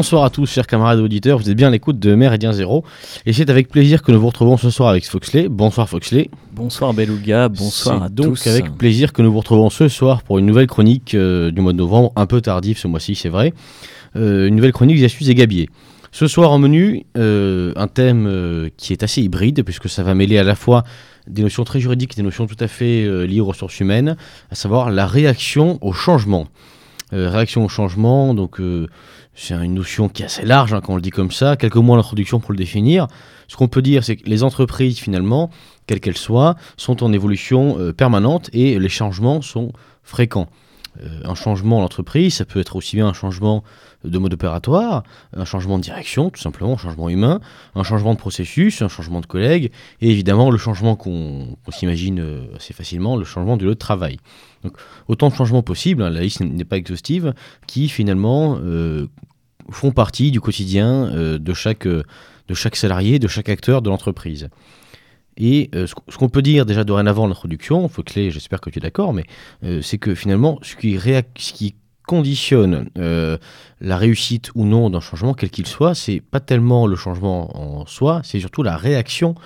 [0.00, 2.86] Bonsoir à tous, chers camarades auditeurs, vous êtes bien à l'écoute de Méridien Zéro.
[3.26, 5.50] Et c'est avec plaisir que nous vous retrouvons ce soir avec Foxley.
[5.50, 6.30] Bonsoir Foxley.
[6.54, 8.46] Bonsoir Beluga, bonsoir à donc tous.
[8.46, 11.74] avec plaisir que nous vous retrouvons ce soir pour une nouvelle chronique euh, du mois
[11.74, 13.52] de novembre, un peu tardive ce mois-ci, c'est vrai.
[14.16, 15.68] Euh, une nouvelle chronique des et Gabier.
[16.12, 20.38] Ce soir en menu, euh, un thème qui est assez hybride, puisque ça va mêler
[20.38, 20.82] à la fois
[21.26, 24.16] des notions très juridiques et des notions tout à fait liées aux ressources humaines,
[24.50, 26.46] à savoir la réaction au changement.
[27.12, 28.60] réaction au changement, donc
[29.40, 31.56] c'est une notion qui est assez large hein, quand on le dit comme ça.
[31.56, 33.06] Quelques mots d'introduction pour le définir.
[33.48, 35.48] Ce qu'on peut dire, c'est que les entreprises, finalement,
[35.86, 40.48] quelles qu'elles soient, sont en évolution euh, permanente et les changements sont fréquents.
[41.02, 43.64] Euh, un changement en entreprise, ça peut être aussi bien un changement
[44.04, 47.40] de mode opératoire, un changement de direction, tout simplement, un changement humain,
[47.74, 52.56] un changement de processus, un changement de collègues, et évidemment le changement qu'on s'imagine euh,
[52.56, 54.18] assez facilement, le changement du lieu de travail.
[54.64, 54.74] Donc
[55.08, 57.32] autant de changements possibles, hein, la liste n'est pas exhaustive,
[57.66, 58.58] qui finalement
[59.70, 64.48] font partie du quotidien euh, de, chaque, de chaque salarié, de chaque acteur de l'entreprise.
[65.36, 69.24] Et ce qu'on peut dire déjà dorénavant l'introduction, Fauclé, j'espère que tu es d'accord, mais
[69.80, 70.98] c'est que finalement, ce qui,
[72.10, 73.38] conditionne euh,
[73.80, 77.86] la réussite ou non d'un changement, quel qu'il soit, c'est pas tellement le changement en
[77.86, 79.36] soi, c'est surtout la réaction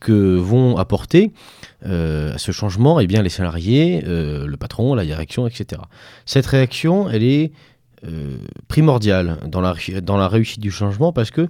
[0.00, 1.34] que vont apporter
[1.84, 5.82] euh, à ce changement eh bien, les salariés, euh, le patron, la direction, etc.
[6.24, 7.52] Cette réaction, elle est
[8.68, 11.48] primordiale dans la, dans la réussite du changement parce que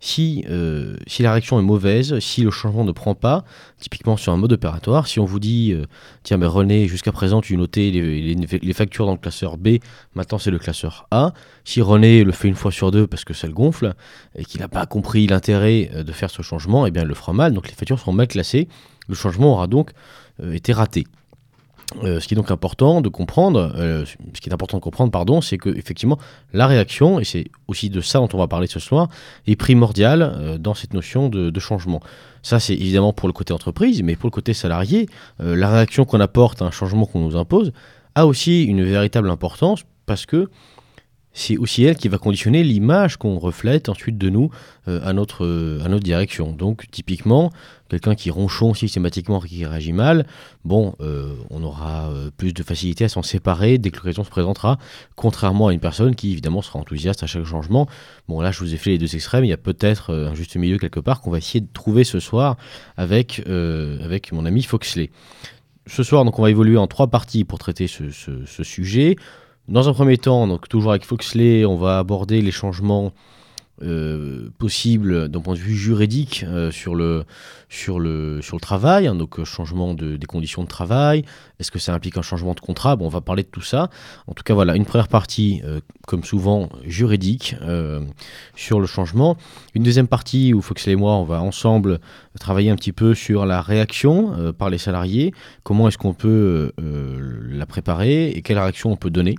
[0.00, 3.44] si, euh, si la réaction est mauvaise, si le changement ne prend pas,
[3.78, 5.86] typiquement sur un mode opératoire, si on vous dit euh,
[6.22, 9.78] tiens mais René, jusqu'à présent tu notais les, factures dans le classeur B,
[10.14, 11.32] maintenant c'est le classeur A,
[11.64, 13.94] si René le fait une fois sur deux parce que ça le gonfle
[14.36, 17.14] et qu'il n'a pas compris l'intérêt euh, de faire ce changement, eh bien il le
[17.14, 18.68] fera mal, donc les factures seront mal classées,
[19.08, 19.92] le changement aura donc
[20.52, 21.06] été raté.
[22.02, 24.04] Euh, ce qui est donc important de comprendre, euh,
[25.40, 26.18] c'est que effectivement
[26.52, 29.08] la réaction, et c'est aussi de ça dont on va parler ce soir,
[29.46, 32.00] est primordiale euh, dans cette notion de, changement.
[32.42, 35.08] Ça, c'est évidemment pour le côté entreprise, mais pour le côté salarié,
[35.40, 37.72] la réaction qu'on apporte à un changement qu'on nous impose
[38.14, 40.48] a aussi une véritable importance parce que
[41.38, 44.48] c'est aussi elle qui va conditionner l'image qu'on reflète ensuite de nous
[44.88, 46.52] euh, à, notre, euh, à notre direction.
[46.52, 47.52] Donc typiquement,
[47.90, 50.26] quelqu'un qui ronchon systématiquement, qui réagit mal,
[50.64, 54.78] bon, euh, on aura plus de facilité à s'en séparer dès que l'occasion se présentera,
[55.14, 57.86] contrairement à une personne qui évidemment sera enthousiaste à chaque changement.
[58.28, 60.56] Bon là, je vous ai fait les deux extrêmes, il y a peut-être un juste
[60.56, 62.56] milieu quelque part qu'on va essayer de trouver ce soir
[62.96, 65.10] avec, mon ami Foxley.
[65.86, 69.16] Ce soir, donc, on va évoluer en trois parties pour traiter ce sujet.
[69.68, 73.12] Dans un premier temps, donc toujours avec Foxley, on va aborder les changements
[73.82, 77.24] euh, possibles d'un point de vue juridique euh, sur, le,
[77.68, 81.26] sur, le, sur le travail, hein, donc euh, changement de, des conditions de travail,
[81.58, 82.96] est-ce que ça implique un changement de contrat?
[82.96, 83.90] Bon, on va parler de tout ça.
[84.26, 85.62] En tout cas, voilà, une première partie,
[86.06, 87.56] comme souvent, juridique
[88.54, 89.38] sur le changement.
[89.74, 91.98] Une deuxième partie où Foxley et moi, on va ensemble
[92.38, 95.32] travailler un petit peu sur la réaction par les salariés,
[95.62, 99.36] comment est-ce qu'on peut la préparer et quelle réaction on peut donner?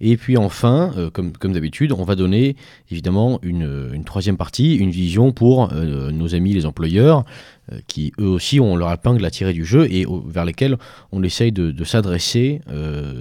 [0.00, 2.56] Et puis enfin, euh, comme, d'habitude, on va donner
[2.90, 7.24] évidemment une, troisième partie, une vision pour euh, nos amis les employeurs,
[7.72, 10.76] euh, qui eux aussi ont leur épingle à tirer du jeu et vers lesquels
[11.12, 12.60] on essaye de, de s'adresser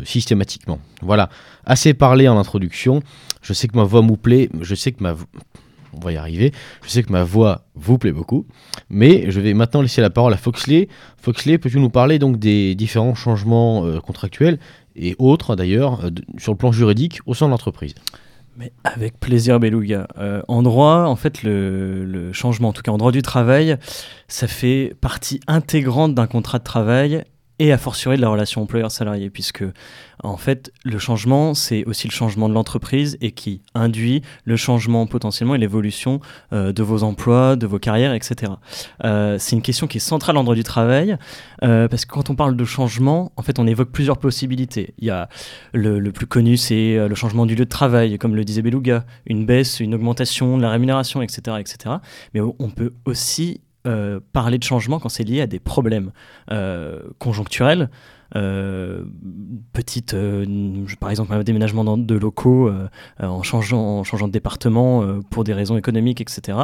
[0.03, 0.80] systématiquement.
[1.02, 1.30] Voilà,
[1.66, 3.02] assez parlé en introduction.
[3.42, 5.16] Je sais que ma voix vous plaît, je sais que ma
[5.97, 6.52] on va y arriver.
[6.84, 8.46] Je sais que ma voix vous plaît beaucoup,
[8.90, 10.90] mais je vais maintenant laisser la parole à Foxley.
[11.22, 14.59] Foxley, peux-tu nous parler donc des différents changements contractuels
[14.95, 17.94] et autres d'ailleurs euh, sur le plan juridique au sein de l'entreprise.
[18.57, 20.07] Mais avec plaisir, Beluga.
[20.17, 23.77] Euh, en droit, en fait, le, le, changement, en tout cas en droit du travail,
[24.30, 27.25] ça fait partie intégrante d'un contrat de travail
[27.60, 29.63] et a fortiori de la relation employeur-salarié, puisque
[30.24, 35.06] en fait le changement c'est aussi le changement de l'entreprise et qui induit le changement
[35.07, 36.19] potentiellement et l'évolution
[36.54, 38.54] euh, de vos emplois, de vos carrières, etc.
[39.04, 41.18] Euh, c'est une question qui est centrale en droit du travail,
[41.63, 44.94] euh, parce que quand on parle de changement, en fait on évoque plusieurs possibilités.
[44.98, 45.30] Il y a
[45.74, 49.06] le, le plus connu c'est le changement du lieu de travail, comme le disait Beluga,
[49.25, 51.96] une baisse, une augmentation de la rémunération, etc., etc.
[52.34, 56.12] Mais on peut aussi euh, parler de changement quand c'est lié à des problèmes
[56.52, 57.90] euh, conjoncturels.
[58.36, 59.04] Euh,
[59.74, 60.16] petite,
[61.00, 62.72] par exemple, un déménagement de locaux
[63.20, 66.58] en, changeant, en changeant de département pour des raisons économiques, etc.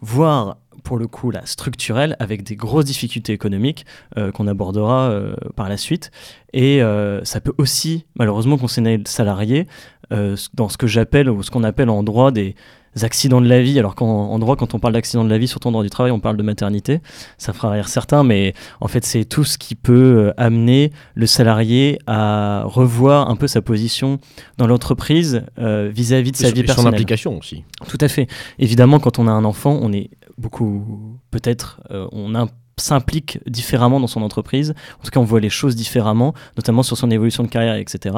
[0.00, 3.86] Voire, pour le coup, la structurelle avec des grosses difficultés économiques
[4.34, 5.14] qu'on abordera
[5.54, 6.10] par la suite.
[6.52, 6.80] Et
[7.22, 9.68] ça peut aussi, malheureusement, concerner le salarié
[10.10, 12.56] dans ce que j'appelle ou ce qu'on appelle en droit des
[13.02, 15.68] accidents de la vie, alors qu'en droit, quand on parle d'accident de la vie, surtout
[15.68, 17.00] en droit du travail, on parle de maternité.
[17.38, 21.26] Ça fera rire certains, mais en fait, c'est tout ce qui peut euh, amener le
[21.26, 24.18] salarié à revoir un peu sa position
[24.58, 26.92] dans l'entreprise euh, vis-à-vis de sa vie personnelle.
[26.92, 27.64] Son implication aussi.
[27.88, 28.26] Tout à fait.
[28.58, 32.46] Évidemment, quand on a un enfant, on est beaucoup, peut-être, euh, on a
[32.78, 34.74] s'implique différemment dans son entreprise.
[35.00, 38.16] En tout cas, on voit les choses différemment, notamment sur son évolution de carrière, etc.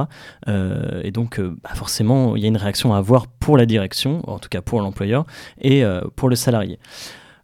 [0.48, 3.66] Euh, et donc, euh, bah, forcément, il y a une réaction à avoir pour la
[3.66, 5.26] direction, en tout cas pour l'employeur,
[5.60, 6.80] et euh, pour le salarié.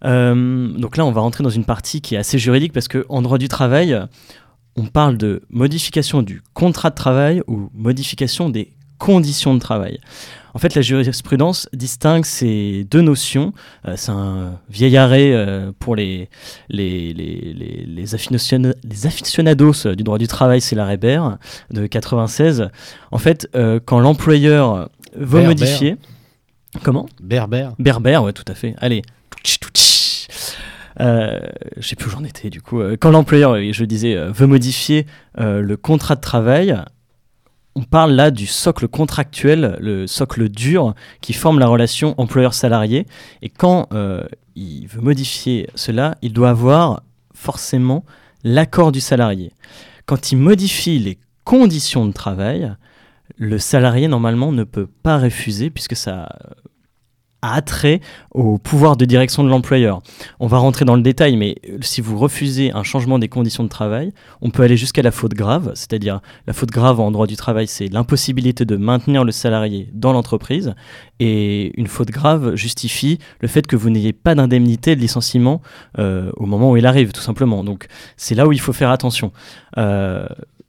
[0.03, 3.39] donc là, on va rentrer dans une partie qui est assez juridique parce qu'en droit
[3.39, 3.97] du travail,
[4.77, 8.73] on parle de modification du contrat de travail ou modification des
[9.05, 10.01] conditions de travail.
[10.55, 13.53] En fait, la jurisprudence distingue ces deux notions.
[13.87, 16.31] Euh, c'est un vieil arrêt euh, pour les,
[16.71, 21.39] les, les, les, aficionados du droit du travail, c'est l'arrêt Baird
[21.71, 22.71] de 96.
[23.11, 25.97] En fait, euh, quand l'employeur veut modifier...
[26.83, 27.07] Comment?
[27.23, 27.71] Berber.
[27.79, 28.75] Berber, ouais, tout à fait.
[28.79, 29.03] Allez.
[31.01, 31.41] Euh,
[31.77, 32.81] je sais plus où j'en étais du coup.
[33.01, 35.07] Quand l'employeur, je disais, veut modifier
[35.37, 36.75] le contrat de travail,
[37.77, 43.07] on parle là du socle contractuel, le socle dur qui forme la relation employeur-salarié.
[43.43, 44.25] Et quand euh,
[44.55, 47.03] il veut modifier cela, il doit avoir
[47.35, 48.05] forcément
[48.45, 49.53] l'accord du salarié.
[50.07, 52.73] Quand il modifie les conditions de travail,
[53.37, 56.29] le salarié normalement ne peut pas refuser puisque ça
[57.53, 58.01] attrait
[58.31, 60.01] au pouvoir de direction de l'employeur.
[60.41, 63.69] On va rentrer dans le détail, mais si vous refusez un changement des conditions de
[63.69, 67.37] travail, on peut aller jusqu'à la faute grave, c'est-à-dire la faute grave en droit du
[67.37, 70.75] travail, c'est l'impossibilité de maintenir le salarié dans l'entreprise,
[71.21, 75.63] et une faute grave justifie le fait que vous n'ayez pas d'indemnité de licenciement
[75.99, 77.65] euh, au moment où il arrive, tout simplement.
[77.65, 77.87] Donc
[78.17, 79.33] c'est là où il faut faire attention.
[79.79, 80.27] Euh,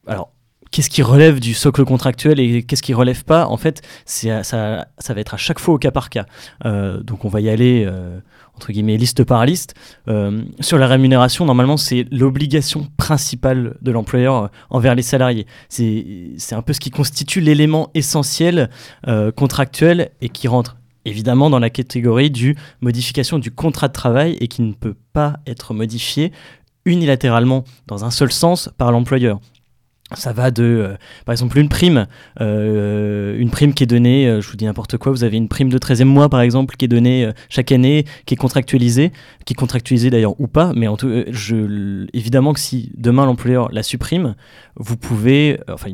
[0.07, 0.30] alors,
[0.75, 5.22] qu'est-ce qui relève du socle contractuel et qu'est-ce qui relève pas En fait, ça, va
[5.22, 6.25] être à chaque fois au cas par cas.
[6.66, 8.19] Euh, donc on va y aller euh,
[8.57, 9.74] entre guillemets liste par liste.
[10.10, 15.48] Euh, sur la rémunération, normalement, c'est l'obligation principale de l'employeur envers les salariés.
[15.69, 18.69] C'est un peu ce qui constitue l'élément essentiel
[19.38, 20.75] contractuel et qui rentre
[21.06, 25.38] évidemment dans la catégorie du modification du contrat de travail et qui ne peut pas
[25.48, 26.33] être modifié
[26.83, 29.39] unilatéralement dans un seul sens par l'employeur.
[30.13, 32.06] Ça va de, euh, par exemple, une prime,
[32.40, 35.48] euh, une prime qui est donnée, euh, je vous dis n'importe quoi, vous avez une
[35.48, 39.12] prime de 13e mois, par exemple, qui est donnée chaque année, qui est contractualisée,
[39.46, 41.10] qui est contractualisée d'ailleurs ou pas, mais en tout,
[42.13, 44.36] évidemment que si demain l'employeur la supprime,
[44.75, 45.90] vous pouvez, enfin,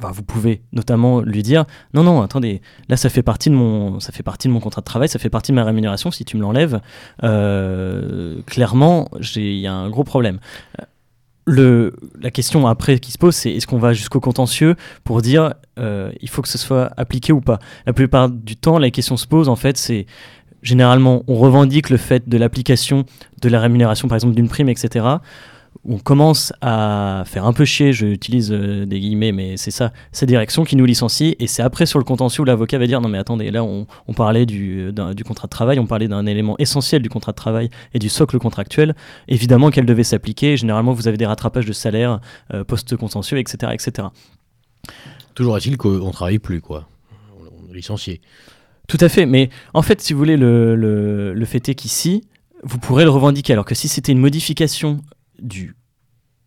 [0.00, 1.64] vous pouvez notamment lui dire
[1.94, 4.82] non non attendez là ça fait partie de mon ça fait partie de mon contrat
[4.82, 6.80] de travail ça fait partie de ma rémunération si tu me l'enlèves
[8.46, 10.40] clairement il y a un gros problème
[11.46, 16.10] la question après qui se pose, c'est est-ce qu'on va jusqu'au contentieux pour dire euh,
[16.20, 17.58] il faut que ce soit appliqué ou pas?
[17.86, 20.06] La plupart du temps, la question se pose en fait, c'est
[20.62, 23.04] généralement on revendique le fait de l'application
[23.42, 25.18] de la rémunération par exemple d'une prime, etc
[25.84, 30.26] on commence à faire un peu chier, j'utilise euh, des guillemets, mais c'est ça, c'est
[30.26, 33.08] direction qui nous licencie, et c'est après sur le contentieux où l'avocat va dire non
[33.08, 37.02] mais attendez, là on, parlait du, du, contrat de travail, on parlait d'un élément essentiel
[37.02, 38.94] du contrat de travail et du socle contractuel,
[39.28, 42.20] évidemment qu'elle devait s'appliquer, généralement vous avez des rattrapages de salaire
[42.52, 44.08] euh, post-contentieux, etc., etc.
[45.34, 46.88] Toujours est-il qu'on ne travaille plus, quoi.
[47.40, 48.20] On est licencié.
[48.86, 52.22] Tout à fait, mais en fait, si vous voulez, le, le, le fait est qu'ici,
[52.62, 55.00] vous pourrez le revendiquer, alors que si c'était une modification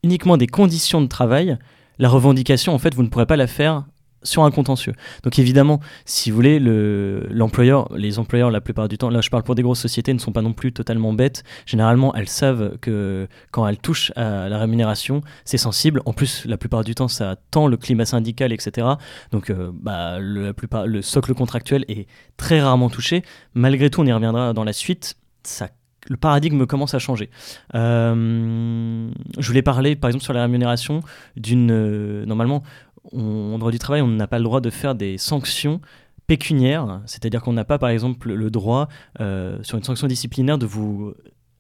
[0.04, 1.58] uniquement des conditions de travail,
[2.00, 3.86] la revendication, en fait, vous ne pourrez pas la faire
[4.24, 4.94] sur un contentieux.
[5.24, 9.44] Donc évidemment, si vous voulez, l'employeur, les employeurs, la plupart du temps, là je parle
[9.44, 11.44] pour des grosses sociétés, ne sont pas non plus totalement bêtes.
[11.66, 16.02] Généralement, elles savent que quand elles touchent à la rémunération, c'est sensible.
[16.06, 18.88] En plus, la plupart du temps, ça tend le climat syndical, etc.
[19.32, 23.24] Donc euh, bah, le, la plupart, le socle contractuel est très rarement touché.
[23.54, 25.16] Malgré tout, on y reviendra dans la suite.
[25.44, 25.70] Ça
[26.10, 27.30] le paradigme commence à changer.
[27.76, 31.02] Euh, je voulais parler, par exemple, sur la rémunération
[31.36, 31.72] d'une.
[31.72, 32.64] Euh, normalement,
[33.14, 35.82] en droit du travail, on n'a pas le droit de faire des sanctions
[36.28, 38.90] pécuniaires, c'est-à-dire qu'on n'a pas, par exemple, le droit,
[39.22, 41.14] euh, sur une sanction disciplinaire, de vous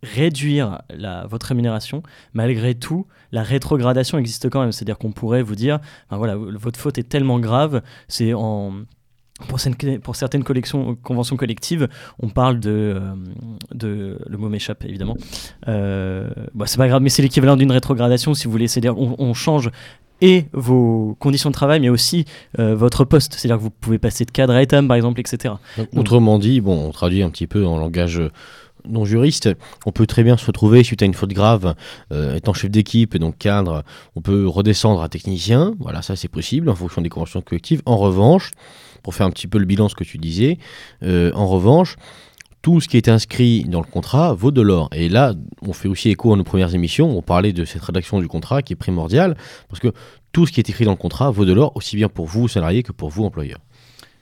[0.04, 0.82] réduire
[1.30, 2.04] votre rémunération.
[2.34, 5.80] Malgré tout, la rétrogradation existe quand même, c'est-à-dire qu'on pourrait vous dire,
[6.12, 8.74] ben voilà, votre faute est tellement grave, c'est en
[9.48, 9.60] pour,
[10.02, 11.88] pour, certaines collections, conventions collectives,
[12.20, 13.00] on parle de,
[13.74, 15.16] de le mot m'échappe évidemment.
[15.68, 18.68] Euh, bah, c'est pas grave, mais c'est l'équivalent d'une rétrogradation si vous voulez.
[18.68, 19.70] C'est-à-dire on, on, change
[20.22, 22.26] et vos conditions de travail, mais aussi
[22.58, 23.36] euh, votre poste.
[23.36, 25.54] C'est-à-dire que vous pouvez passer de cadre à étam, par exemple, etc.
[25.96, 28.20] autrement dit, bon, on traduit un petit peu en langage
[28.90, 29.50] non juriste,
[29.86, 31.76] on peut très bien se retrouver suite à une faute grave,
[32.12, 33.84] euh, étant chef d'équipe et donc cadre,
[34.16, 35.76] on peut redescendre à technicien.
[35.80, 37.82] Voilà, ça c'est possible en fonction des conventions collectives.
[37.86, 38.52] En revanche,
[39.04, 40.58] pour faire un petit peu le bilan ce que tu disais,
[41.04, 41.96] euh, en revanche,
[42.62, 44.90] tout ce qui est inscrit dans le contrat vaut de l'or.
[44.94, 48.20] Et là, on fait aussi écho à nos premières émissions, on parlait de cette rédaction
[48.20, 49.38] du contrat qui est primordiale,
[49.70, 49.94] parce que
[50.32, 52.48] tout ce qui est écrit dans le contrat vaut de l'or, aussi bien pour vous,
[52.48, 53.60] salariés, que pour vous, employeurs.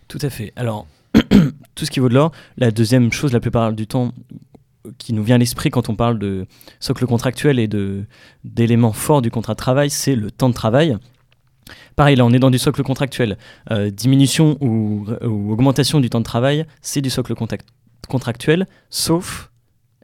[0.08, 0.53] Tout à fait.
[0.55, 0.86] Alors,
[1.75, 4.13] tout ce qui vaut de l'or, la deuxième chose, la plupart du temps,
[4.98, 6.46] qui nous vient à l'esprit quand on parle de
[6.79, 7.67] socle contractuel et
[8.44, 10.98] d'éléments forts du contrat de travail, c'est le temps de travail.
[11.95, 13.38] Pareil, là, on est dans du socle contractuel.
[13.72, 17.34] Euh, diminution ou, ou, augmentation du temps de travail, c'est du socle
[18.07, 19.50] contractuel, sauf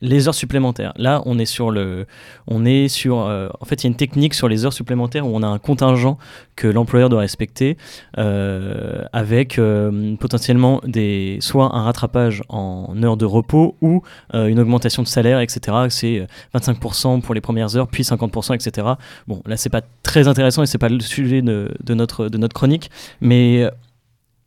[0.01, 0.93] les heures supplémentaires.
[0.97, 2.07] Là, on est sur le,
[2.47, 5.27] on est sur, euh, en fait, il y a une technique sur les heures supplémentaires
[5.27, 6.17] où on a un contingent
[6.55, 7.77] que l'employeur doit respecter,
[8.17, 14.01] euh, avec euh, potentiellement des, soit un rattrapage en heures de repos ou
[14.33, 15.77] une augmentation de salaire, etc.
[15.89, 18.87] C'est 25% pour les premières heures, puis 50%, etc.
[19.27, 22.37] Bon, là, c'est pas très intéressant et c'est pas le sujet de, de, notre de
[22.37, 22.89] notre chronique,
[23.21, 23.69] mais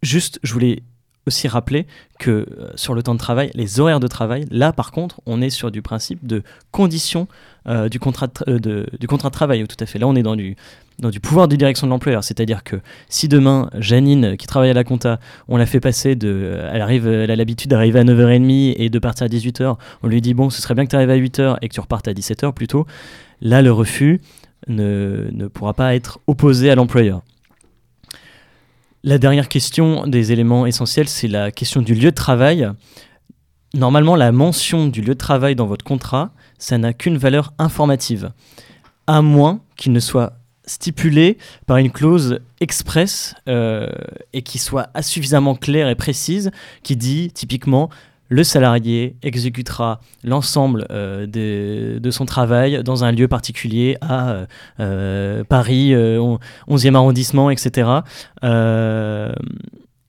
[0.02, 0.82] juste, je voulais
[1.26, 1.86] aussi rappeler
[2.18, 5.40] que euh, sur le temps de travail, les horaires de travail, là par contre, on
[5.40, 7.28] est sur du principe de condition
[7.66, 9.66] euh, du, contrat euh, de, du contrat de travail.
[9.66, 9.98] Tout à fait.
[9.98, 10.56] Là, on est dans du,
[10.98, 12.22] dans du pouvoir de direction de l'employeur.
[12.22, 12.76] C'est-à-dire que
[13.08, 16.58] si demain, Janine, qui travaille à la compta, on la fait passer de.
[16.72, 20.20] Elle, arrive, elle a l'habitude d'arriver à 9h30 et de partir à 18h, on lui
[20.20, 22.12] dit bon, ce serait bien que tu arrives à 8h et que tu repartes à
[22.12, 22.86] 17h plutôt.
[23.40, 24.20] Là, le refus
[24.68, 27.22] ne, ne pourra pas être opposé à l'employeur.
[29.06, 32.66] La dernière question des éléments essentiels, c'est la question du lieu de travail.
[33.74, 38.32] Normalement, la mention du lieu de travail dans votre contrat, ça n'a qu'une valeur informative,
[39.06, 43.90] à moins qu'il ne soit stipulé par une clause express euh,
[44.32, 46.50] et qui soit suffisamment claire et précise,
[46.82, 47.90] qui dit typiquement
[48.28, 54.46] le salarié exécutera l'ensemble euh, de, son travail dans un lieu particulier à euh,
[54.80, 57.88] euh, Paris, 11e arrondissement, etc.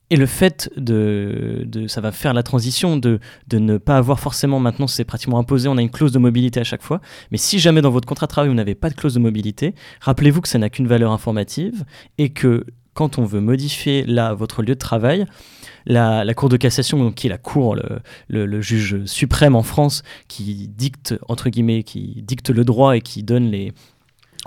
[0.08, 3.18] Et le fait de, Ça va faire la transition de,
[3.48, 6.60] de ne pas avoir forcément, maintenant c'est pratiquement imposé, on a une clause de mobilité
[6.60, 7.00] à chaque fois.
[7.32, 9.74] Mais si jamais dans votre contrat de travail vous n'avez pas de clause de mobilité,
[10.00, 11.84] rappelez-vous que ça n'a qu'une valeur informative
[12.18, 15.26] et que quand on veut modifier là votre lieu de travail,
[15.86, 17.76] la, Cour de cassation, qui est la Cour,
[18.28, 23.22] le, juge suprême en France, qui dicte, entre guillemets, qui dicte le droit et qui
[23.22, 23.72] donne les,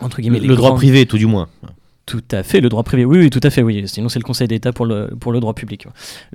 [0.01, 1.47] entre guillemets, le, droit privé, tout du moins.
[2.09, 3.05] Tout à fait, le droit privé.
[3.05, 3.87] Oui, oui, tout à fait, oui.
[3.87, 5.85] Sinon, c'est le Conseil d'État pour le, pour le droit public,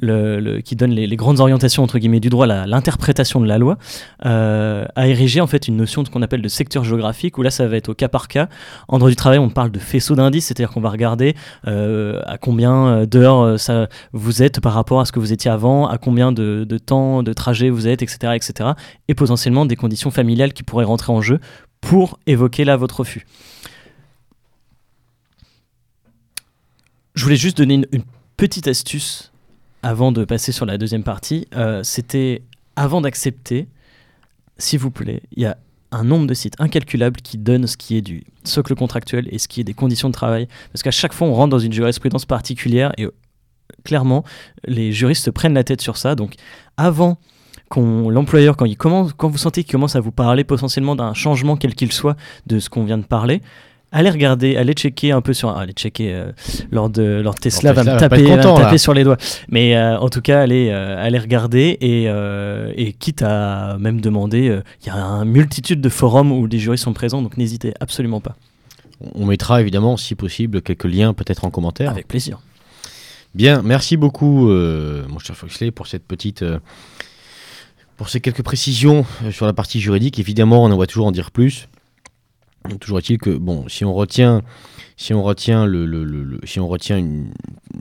[0.00, 3.76] le, qui donne les, grandes orientations entre guillemets du droit, l'interprétation de la loi,
[4.24, 7.50] euh, a érigé en fait une notion de qu'on appelle de secteur géographique, où là,
[7.50, 8.48] ça va être au cas par cas.
[8.86, 11.34] En droit du travail, on parle de faisceau d'indices, c'est-à-dire qu'on va regarder
[11.66, 15.50] euh, à combien euh, d'heures ça vous êtes par rapport à ce que vous étiez
[15.50, 18.70] avant, à combien de, de temps de trajet vous êtes, etc., etc.,
[19.08, 21.40] et potentiellement des conditions familiales qui pourraient rentrer en jeu
[21.80, 23.26] pour évoquer là votre refus.
[27.14, 28.02] Je voulais juste donner une,
[28.36, 29.30] petite astuce
[29.84, 31.46] avant de passer sur la deuxième partie.
[31.54, 32.42] Euh, c'était
[32.74, 33.68] avant d'accepter,
[34.58, 35.56] s'il vous plaît, il y a
[35.92, 39.46] un nombre de sites incalculable qui donnent ce qui est du socle contractuel et ce
[39.46, 40.48] qui est des conditions de travail.
[40.72, 43.06] Parce qu'à chaque fois, on rentre dans une jurisprudence particulière et
[43.84, 44.24] clairement,
[44.66, 46.16] les juristes prennent la tête sur ça.
[46.16, 46.34] Donc,
[46.76, 47.18] avant
[47.68, 51.14] qu'on l'employeur, quand, il commence, quand vous sentez qu'il commence à vous parler potentiellement d'un
[51.14, 52.16] changement quel qu'il soit
[52.46, 53.40] de ce qu'on vient de parler,
[53.94, 56.32] allez regarder, allez checker un peu sur, allez checker euh,
[56.70, 59.16] lors de leur Tesla, va me taper, taper sur les doigts.
[59.48, 62.04] Mais euh, en tout cas, allez, euh, allez regarder et,
[62.76, 66.78] et, quitte à même demander, il y a une multitude de forums où des jurys
[66.78, 68.36] sont présents, donc n'hésitez absolument pas.
[69.14, 71.90] On mettra évidemment, si possible, quelques liens peut-être en commentaire.
[71.90, 72.40] Avec plaisir.
[73.34, 76.44] Bien, merci beaucoup, mon cher Foxley, pour cette petite.
[77.96, 81.30] pour ces quelques précisions sur la partie juridique, évidemment, on en va toujours en dire
[81.30, 81.68] plus.
[82.80, 84.42] Toujours est-il que, bon, si on retient,
[84.96, 87.04] si on retient, le, le, le, si on retient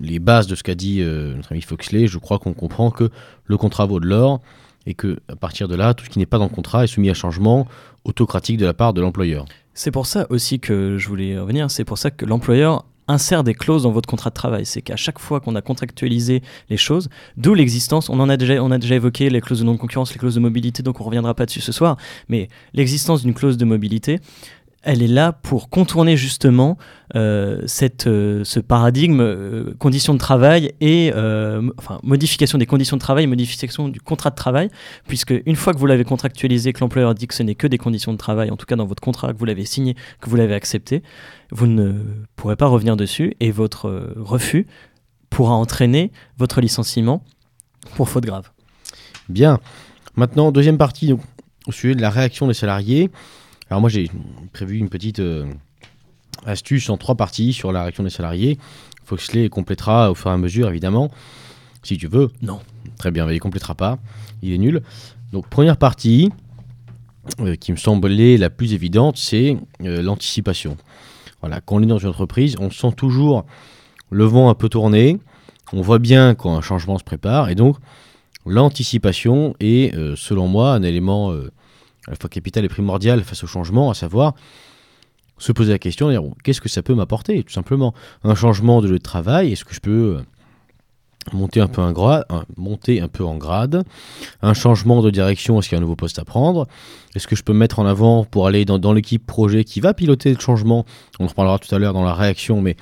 [0.02, 3.10] les bases de ce qu'a dit euh, notre ami Foxley, je crois qu'on comprend que
[3.46, 4.42] le contrat vaut de l'or
[4.86, 6.88] et que à partir de là, tout ce qui n'est pas dans le contrat est
[6.88, 7.66] soumis à changement
[8.04, 9.46] autocratique de la part de l'employeur.
[9.74, 13.54] C'est pour ça aussi que je voulais revenir, c'est pour ça que l'employeur insère des
[13.54, 14.66] clauses dans votre contrat de travail.
[14.66, 18.64] C'est qu'à chaque fois qu'on a contractualisé les choses, d'où l'existence, on en a déjà,
[18.64, 21.34] on a déjà évoqué les clauses de non-concurrence, les clauses de mobilité, donc on reviendra
[21.34, 21.98] pas dessus ce soir,
[22.30, 24.20] mais l'existence d'une clause de mobilité,
[24.84, 26.78] elle est là pour contourner justement
[27.16, 31.12] euh, cette, euh, ce paradigme euh, conditions de travail et
[31.78, 34.70] enfin, modification des conditions de travail, modification du contrat de travail,
[35.08, 37.78] puisque une fois que vous l'avez contractualisé, que l'employeur dit que ce n'est que des
[37.78, 40.36] conditions de travail, en tout cas dans votre contrat, que vous l'avez signé, que vous
[40.36, 41.02] l'avez accepté,
[41.52, 41.94] vous ne
[42.36, 44.68] pourrez pas revenir dessus et votre refus
[45.30, 47.24] pourra entraîner votre licenciement
[47.96, 48.52] pour faute grave.
[49.30, 49.60] Bien.
[50.16, 51.16] Maintenant, deuxième partie,
[51.66, 53.10] au sujet de la réaction des salariés.
[53.74, 54.08] Alors moi j'ai
[54.52, 55.52] prévu une petite euh,
[56.46, 58.60] astuce en trois parties sur la réaction des salariés.
[59.04, 61.10] Foxley complétera au fur et à mesure évidemment,
[61.82, 62.30] si tu veux.
[62.44, 62.60] Non.
[63.00, 63.98] Très bien, mais il complétera pas,
[64.44, 64.84] il est nul.
[65.32, 66.30] Donc première partie,
[67.40, 70.78] euh, qui me semble la plus évidente, c'est euh, l'anticipation.
[71.42, 73.44] Voilà, quand on est dans une entreprise, on sent toujours
[74.12, 75.18] le vent un peu tourné,
[75.72, 77.78] on voit bien quand un changement se prépare, et donc
[78.46, 81.34] l'anticipation est, selon moi, un élément
[82.08, 84.36] la fois capital et primordial face au changement, à savoir
[85.38, 87.94] se poser la question, qu'est-ce que ça peut m'apporter, tout simplement?
[88.24, 90.22] Un changement de travail, est-ce que je peux euh,
[91.34, 93.84] monter un peu, un grade, monter un peu en grade?
[94.42, 96.68] Un changement de direction, est-ce qu'il y a un nouveau poste à prendre?
[97.16, 99.94] Est-ce que je peux me mettre en avant pour aller dans, l'équipe projet qui va
[99.94, 100.86] piloter le changement?
[101.20, 102.78] On en reparlera tout à l'heure dans la réaction, mais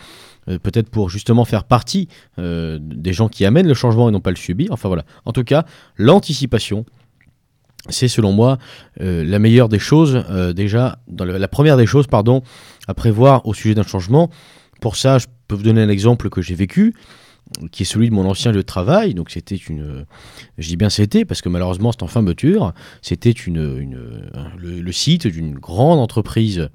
[0.47, 4.21] euh, peut-être pour justement faire partie euh, des gens qui amènent le changement et non
[4.21, 4.69] pas le subir.
[4.71, 5.05] Enfin voilà.
[5.25, 5.65] En tout cas,
[5.97, 6.85] l'anticipation,
[7.89, 8.57] c'est selon moi
[9.01, 12.43] euh, la meilleure des choses, euh, déjà, dans la première des choses, pardon,
[12.88, 14.29] à prévoir au sujet d'un changement.
[14.81, 16.93] Pour ça, je peux vous donner un exemple que j'ai vécu,
[17.71, 19.13] qui est celui de mon ancien lieu de travail.
[19.13, 20.05] Donc c'était une,
[20.57, 22.35] je dis bien c'était parce que malheureusement c'est en fin de
[23.01, 26.69] C'était une, le, site d'une grande entreprise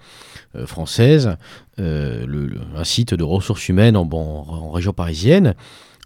[0.54, 1.36] euh, française,
[1.78, 5.54] un site de ressources humaines en région parisienne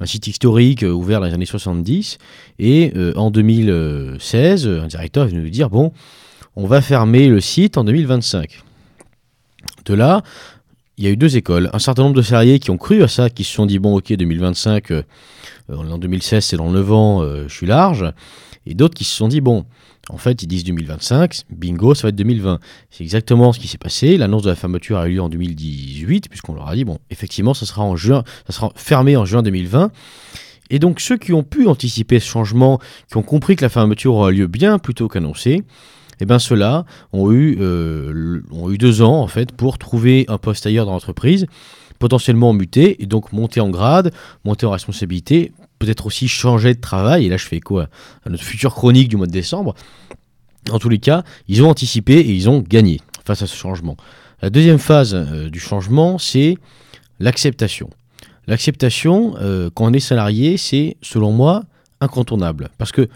[0.01, 2.19] un site historique euh, ouvert dans les années 70.
[2.59, 5.93] Et euh, en 2016, un directeur est venu nous dire, bon,
[6.57, 8.63] on va fermer le site en 2025.
[9.85, 10.23] De là,
[10.97, 11.71] il y a eu deux écoles.
[11.73, 13.97] Un certain nombre de salariés qui ont cru à ça, qui se sont dit, bon,
[13.97, 15.03] ok, 2025, euh,
[15.69, 18.05] en 2016, c'est dans le 9 ans, je suis large.
[18.67, 19.65] Et d'autres qui se sont dit, bon,
[20.09, 22.59] en fait, ils disent 2025, bingo, ça va être 2020.
[22.91, 24.17] C'est exactement ce qui s'est passé.
[24.17, 27.55] L'annonce de la fermeture a eu lieu en 2018, puisqu'on leur a dit, bon, effectivement,
[27.55, 29.91] ça sera en juin, ça sera fermé en juin 2020.
[30.71, 34.15] Et donc, ceux qui ont pu anticiper ce changement, qui ont compris que la fermeture
[34.15, 35.63] aura lieu bien plus tôt qu'annoncé,
[36.21, 40.39] eh bien, ceux-là ont, eu, euh, ont eu deux ans, en fait, pour trouver un
[40.39, 41.47] poste ailleurs dans l'entreprise,
[41.99, 44.13] potentiellement muter, et donc monter en grade,
[44.45, 47.27] monter en responsabilité, peut-être aussi changer de travail.
[47.27, 47.89] Et là, je fais quoi?
[48.25, 49.75] À notre future chronique du mois de décembre.
[50.71, 53.97] En tous les cas, ils ont anticipé et ils ont gagné face à ce changement.
[54.43, 56.57] La deuxième phase euh, du changement, c'est
[57.19, 57.91] l'acceptation.
[58.47, 61.65] L'acceptation, euh, quand on est salarié, c'est, selon moi,
[62.01, 62.69] incontournable.
[62.79, 63.09] Parce que,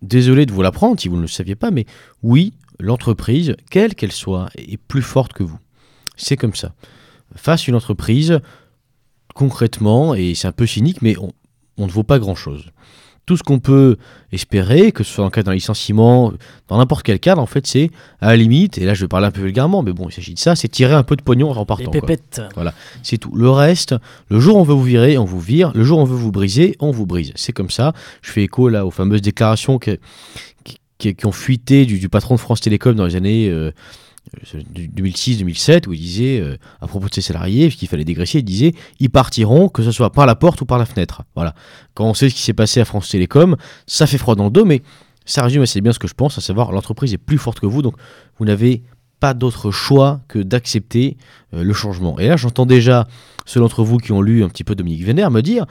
[0.00, 1.86] désolé de vous l'apprendre si vous ne le saviez pas, mais
[2.22, 5.58] oui, l'entreprise, quelle qu'elle soit, est plus forte que vous.
[6.16, 6.72] C'est comme ça.
[7.34, 8.40] Face à une entreprise,
[9.34, 11.32] concrètement, et c'est un peu cynique, mais on,
[11.78, 12.70] on ne vaut pas grand-chose.
[13.26, 13.96] Tout ce qu'on peut
[14.32, 16.34] espérer, que ce soit en cas d'un licenciement,
[16.68, 19.26] dans n'importe quel cadre, en fait, c'est à la limite, et là je vais parler
[19.26, 21.50] un peu vulgairement, mais bon, il s'agit de ça, c'est tirer un peu de pognon
[21.50, 21.90] en partant.
[21.90, 22.42] Les pépettes.
[22.54, 23.34] Voilà, c'est tout.
[23.34, 23.94] Le reste,
[24.28, 25.72] le jour où on veut vous virer, on vous vire.
[25.74, 27.32] Le jour où on veut vous briser, on vous brise.
[27.34, 27.94] C'est comme ça.
[28.20, 29.98] Je fais écho là aux fameuses déclarations qui,
[30.98, 33.48] qui, ont fuité du, patron de France Télécom dans les années.
[33.48, 33.72] Euh,
[34.46, 38.72] 2006-2007 où il disait euh, à propos de ses salariés qu'il fallait dégraisser, il disait
[39.00, 41.22] ils partiront que ce soit par la porte ou par la fenêtre.
[41.34, 41.54] Voilà.
[41.94, 43.56] Quand on sait ce qui s'est passé à France Télécom,
[43.86, 44.82] ça fait froid dans le dos, mais
[45.24, 47.66] ça résume assez bien ce que je pense, à savoir l'entreprise est plus forte que
[47.66, 47.94] vous, donc
[48.38, 48.82] vous n'avez
[49.20, 51.16] pas d'autre choix que d'accepter
[51.54, 52.18] euh, le changement.
[52.18, 53.06] Et là, j'entends déjà
[53.46, 55.66] ceux d'entre vous qui ont lu un petit peu Dominique Vénère me dire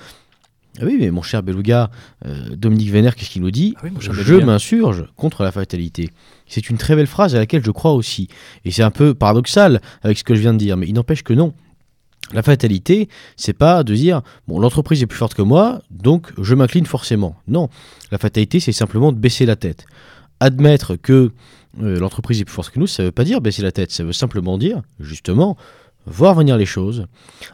[0.82, 1.92] oui, mais mon cher Beluga,
[2.26, 6.10] euh, Dominique Vénère, qu'est-ce qu'il nous dit ah Je m'insurge contre la fatalité.
[6.48, 8.28] C'est une très belle phrase à laquelle je crois aussi.
[8.66, 11.24] Et c'est un peu paradoxal avec ce que je viens de dire, mais il n'empêche
[11.24, 11.54] que non.
[12.32, 16.56] La fatalité, c'est pas de dire bon l'entreprise est plus forte que moi, donc je
[16.56, 17.36] m'incline forcément.
[17.48, 17.70] Non,
[18.12, 19.86] la fatalité, c'est simplement de baisser la tête.
[20.40, 21.32] Admettre que
[21.82, 23.92] euh, l'entreprise est plus forte que nous, ça ne veut pas dire baisser la tête,
[23.92, 25.58] ça veut simplement dire justement
[26.06, 27.08] voir venir les choses,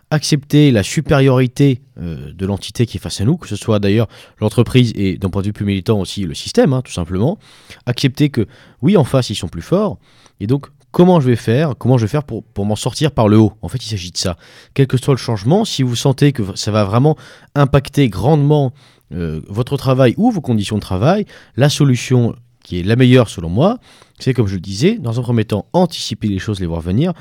[0.09, 4.07] accepter la supériorité euh, de l'entité qui est face à nous, que ce soit d'ailleurs
[4.39, 7.37] l'entreprise et d'un point de vue plus militant aussi le système, hein, tout simplement,
[7.85, 8.47] accepter que
[8.81, 9.99] oui, en face, ils sont plus forts,
[10.39, 13.27] et donc comment je vais faire, comment je vais faire pour, pour m'en sortir par
[13.27, 13.53] le haut?
[13.61, 14.37] En fait, il s'agit de ça.
[14.73, 17.15] Quel que soit le changement, si vous sentez que ça va vraiment
[17.55, 18.73] impacter grandement
[19.11, 23.49] euh, votre travail ou vos conditions de travail, la solution qui est la meilleure selon
[23.49, 23.79] moi,
[24.19, 27.13] c'est comme je le disais, dans un premier temps, anticiper les choses, les voir venir,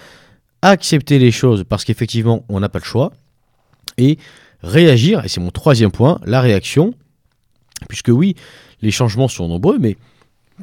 [0.62, 3.12] accepter les choses parce qu'effectivement, on n'a pas le choix,
[3.96, 4.18] et
[4.62, 6.94] réagir, et c'est mon troisième point, la réaction,
[7.88, 8.34] puisque oui,
[8.82, 9.96] les changements sont nombreux, mais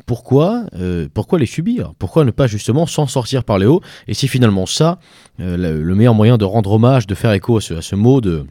[0.06, 1.94] pourquoi, euh, pourquoi les subir?
[2.00, 3.82] Pourquoi ne pas justement s'en sortir par les hauts?
[4.08, 5.00] Et c'est finalement ça
[5.40, 8.46] euh, le, le meilleur moyen de rendre hommage, de faire écho à ce, mot de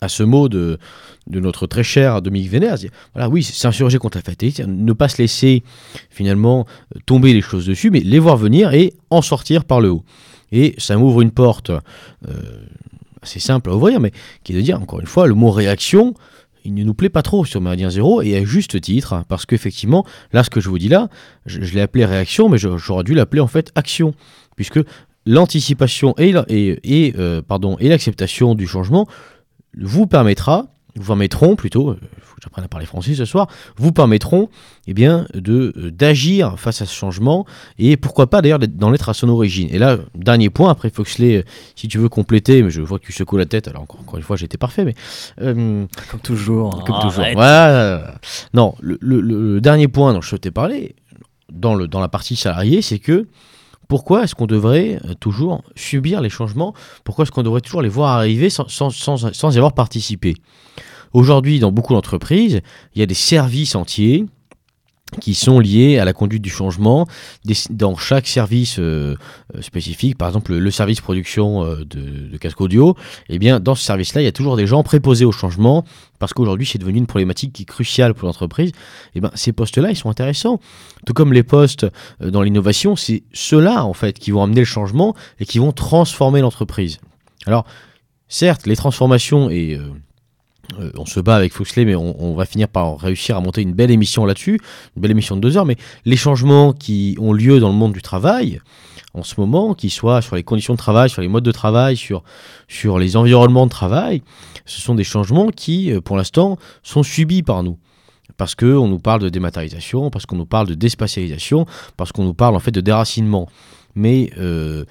[0.00, 0.78] à ce mot de,
[1.28, 2.76] notre très cher Dominique Vénère.
[3.14, 5.62] Voilà, oui, s'insurger contre la fatalité, ne pas se laisser
[6.10, 9.90] finalement euh, tomber les choses dessus, mais les voir venir et en sortir par le
[9.90, 10.04] haut.
[10.52, 11.80] Et ça m'ouvre une porte euh,
[13.22, 14.12] assez simple à ouvrir, mais
[14.44, 16.14] qui est de dire, encore une fois, le mot réaction,
[16.64, 19.46] il ne nous plaît pas trop sur Méridien Zéro, et à juste titre, hein, parce
[19.46, 21.08] qu'effectivement, là, ce que je vous dis là,
[21.46, 24.14] je, l'ai appelé réaction, mais j'aurais dû l'appeler en fait action,
[24.56, 24.80] puisque
[25.26, 26.34] l'anticipation et,
[27.18, 27.42] euh,
[27.80, 29.06] l'acceptation du changement
[29.76, 30.66] vous permettra,
[30.98, 34.48] vous permettront plutôt, il faut que j'apprenne à parler français ce soir, vous permettront
[34.86, 37.44] eh bien, de euh, d'agir face à ce changement
[37.78, 39.68] et pourquoi pas d'ailleurs d'être- d'en être à son origine.
[39.72, 41.42] Et là, dernier point, après Foxley, euh,
[41.74, 44.16] si tu veux compléter, mais je vois que tu secoues la tête, alors encore, encore
[44.16, 44.94] une fois, j'étais parfait, mais...
[45.40, 46.84] euh, Comme toujours.
[46.84, 47.24] comme Ah, toujours.
[47.34, 48.14] Voilà.
[48.54, 50.94] Non, le, le- le dernier point dont je t'ai parlé,
[51.52, 53.26] dans, le, dans la partie salariée, c'est que
[53.88, 56.74] pourquoi est-ce qu'on devrait euh, toujours subir les changements?
[57.04, 60.34] Pourquoi est-ce qu'on devrait toujours les voir arriver sans, y avoir participé?
[61.12, 62.60] Aujourd'hui, dans beaucoup d'entreprises,
[62.94, 64.26] il y a des services entiers
[65.20, 67.06] qui sont liés à la conduite du changement
[67.70, 69.16] dans chaque service euh,
[69.54, 72.96] euh, spécifique, par exemple le, service production euh, de, de casque audio,
[73.28, 75.84] eh bien dans ce service-là, il y a toujours des gens préposés au changement
[76.18, 78.72] parce qu'aujourd'hui c'est devenu une problématique qui est cruciale pour l'entreprise.
[79.14, 80.60] Eh bien ces postes-là, ils sont intéressants.
[81.06, 81.86] Tout comme les postes
[82.20, 85.72] euh, dans l'innovation, c'est ceux-là en fait qui vont amener le changement et qui vont
[85.72, 86.98] transformer l'entreprise.
[87.46, 87.64] Alors
[88.28, 89.78] certes, les transformations et
[90.80, 93.62] euh, on se bat avec Foxley, mais on, on va finir par réussir à monter
[93.62, 94.60] une belle émission là-dessus,
[94.96, 95.66] une belle émission de deux heures.
[95.66, 98.60] Mais les changements qui ont lieu dans le monde du travail,
[99.14, 101.96] en ce moment, qu'ils soient sur les conditions de travail, sur les modes de travail,
[101.96, 102.22] sur,
[102.68, 104.22] sur les environnements de travail,
[104.66, 107.78] ce sont des changements qui, euh, pour l'instant, sont subis par nous.
[108.36, 111.64] Parce qu'on nous parle de dématérialisation, parce qu'on nous parle de déspatialisation,
[111.96, 113.48] parce qu'on nous parle en fait de déracinement.
[113.94, 114.84] Mais euh,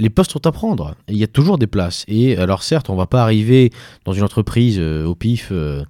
[0.00, 0.96] les postes sont à prendre.
[1.08, 2.04] Il y a toujours des places.
[2.08, 3.70] Et alors certes, on va pas arriver
[4.04, 5.84] dans une entreprise euh, au pif, euh,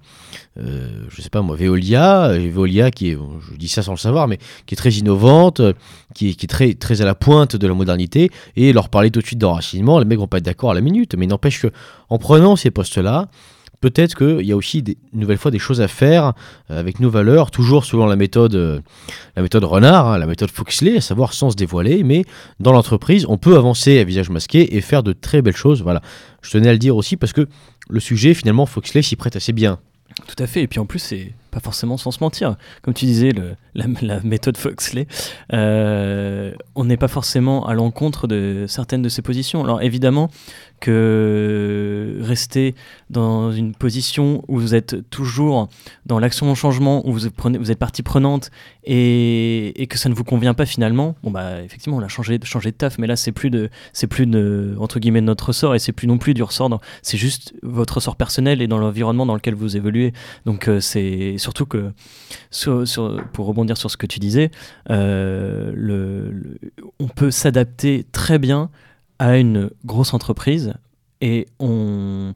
[0.59, 3.17] euh, je sais pas moi, Veolia, Veolia qui est,
[3.51, 5.61] je dis ça sans le savoir, mais qui est très innovante,
[6.13, 9.09] qui est, qui est très, très à la pointe de la modernité, et leur parler
[9.09, 11.15] tout de suite d'enracinement, les mecs vont pas être d'accord à la minute.
[11.15, 11.71] Mais n'empêche que
[12.09, 13.27] en prenant ces postes-là,
[13.81, 16.33] peut-être qu'il y a aussi des, une nouvelle fois des choses à faire
[16.69, 18.79] euh, avec nos valeurs, toujours selon la méthode, euh,
[19.35, 22.25] la méthode Renard, hein, la méthode Foxley, à savoir sans se dévoiler, mais
[22.59, 25.81] dans l'entreprise, on peut avancer à visage masqué et faire de très belles choses.
[25.81, 26.01] Voilà.
[26.41, 27.47] Je tenais à le dire aussi parce que
[27.89, 29.79] le sujet, finalement, Foxley s'y prête assez bien.
[30.27, 30.61] Tout à fait.
[30.61, 32.57] Et puis en plus, c'est pas forcément sans se mentir.
[32.81, 33.55] Comme tu disais, le-
[34.01, 35.07] la, méthode Foxley,
[35.53, 39.63] euh, on n'est pas forcément à l'encontre de certaines de ses positions.
[39.63, 40.29] Alors évidemment
[40.81, 42.75] que rester
[43.09, 45.69] dans une position où vous êtes toujours
[46.05, 48.51] dans l'action au changement, où vous prenez- vous êtes partie prenante
[48.83, 52.37] et, et que ça ne vous convient pas finalement, bon bah effectivement on a changé,
[52.43, 55.73] changé de taf, mais là c'est plus de, c'est plus de entre guillemets notre ressort
[55.73, 59.25] et c'est plus non plus du ressort, c'est juste votre ressort personnel et dans l'environnement
[59.25, 60.11] dans lequel vous évoluez.
[60.45, 61.91] Donc euh, c'est surtout que,
[63.33, 64.49] pour rebondir sur ce que tu disais,
[64.89, 66.31] euh,
[66.99, 68.69] on peut s'adapter très bien
[69.19, 70.73] à une grosse entreprise.
[71.21, 72.33] Et on,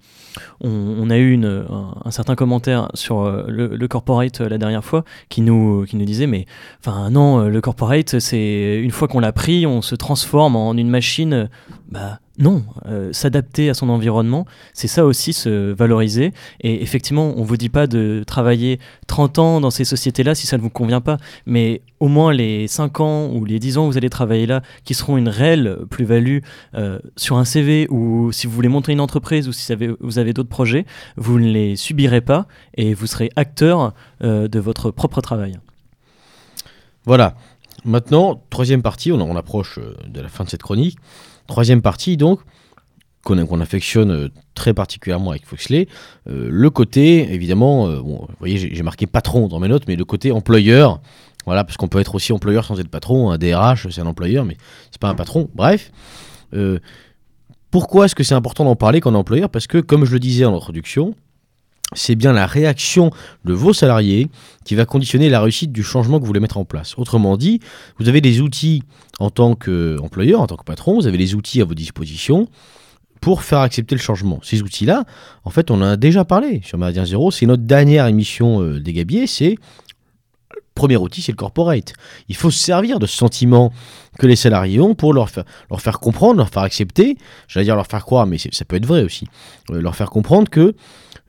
[1.09, 5.85] a eu un, certain commentaire sur euh, le, corporate euh, la dernière fois qui nous,
[5.85, 6.45] disait mais
[6.79, 10.89] enfin non le corporate c'est une fois qu'on l'a pris on se transforme en une
[10.89, 11.49] machine
[11.91, 17.43] bah non euh, s'adapter à son environnement c'est ça aussi se valoriser et effectivement, on
[17.43, 21.01] vous dit pas de travailler 30 ans dans ces sociétés-là si ça ne vous convient
[21.01, 24.45] pas, mais au moins les 5 ans ou les 10 ans où vous allez travailler
[24.45, 26.39] là, qui seront une réelle plus-value
[26.75, 30.33] euh, sur un CV ou si vous voulez monter une entreprise ou si vous avez,
[30.33, 30.85] d'autres projets,
[31.17, 35.59] vous ne les subirez pas et vous serez acteur euh, de votre propre travail.
[37.05, 37.35] Voilà.
[37.85, 40.97] Maintenant, troisième partie, on, approche de la fin de cette chronique.
[41.49, 42.41] Troisième partie, donc,
[43.23, 45.87] qu'on affectionne euh, très particulièrement avec Foxley.
[46.29, 50.05] Euh, le côté, évidemment, euh, vous voyez, j'ai marqué patron dans mes notes, mais le
[50.05, 51.01] côté employeur.
[51.47, 53.31] Voilà, parce qu'on peut être aussi employeur sans être patron.
[53.31, 54.57] Un DRH, c'est un employeur, mais
[54.91, 55.49] c'est pas un patron.
[55.55, 55.91] Bref.
[57.71, 59.49] Pourquoi est-ce que c'est important d'en parler quand on est employeur?
[59.49, 61.15] Parce que, comme je le disais en introduction,
[61.93, 63.11] c'est bien la réaction
[63.45, 64.29] de vos salariés
[64.63, 66.95] qui va conditionner la réussite du changement que vous voulez mettre en place.
[66.97, 67.59] Autrement dit,
[67.97, 68.83] vous avez des outils
[69.19, 72.47] en tant qu'employeur, en tant que patron, vous avez les outils à vos dispositions
[73.21, 74.39] pour faire accepter le changement.
[74.43, 75.03] Ces outils-là,
[75.43, 77.31] en fait, on en a déjà parlé sur Méridien Zéro.
[77.31, 79.27] C'est notre dernière émission euh, des Gabiers.
[79.27, 79.57] C'est
[80.79, 81.93] premier outil, c'est le corporate.
[82.29, 83.73] Il faut se servir de ce sentiment
[84.17, 87.17] que les salariés ont pour leur faire, comprendre, leur faire accepter,
[87.49, 89.27] j'allais dire leur faire croire, mais ça peut être vrai aussi,
[89.71, 90.73] euh, leur faire comprendre que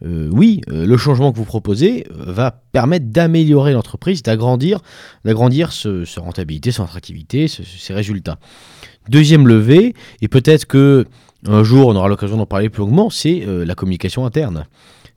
[0.05, 4.79] euh, oui, euh, le changement que vous proposez va permettre d'améliorer l'entreprise, d'agrandir,
[5.25, 8.39] d'agrandir sa rentabilité, son attractivité, ses résultats.
[9.09, 11.07] Deuxième levée, et peut-être que
[11.47, 14.67] un jour on aura l'occasion d'en parler plus longuement, c'est la communication interne.